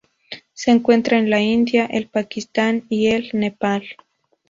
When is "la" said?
1.29-1.41